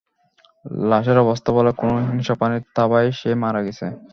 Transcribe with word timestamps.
লাশের 0.89 1.17
অবস্থা 1.19 1.49
বলে, 1.57 1.71
কোন 1.79 1.93
হিংস্র 2.05 2.33
প্রাণীর 2.39 2.63
থাবায় 2.75 3.09
সে 3.19 3.29
মারা 3.43 3.61
গেছে। 3.65 3.85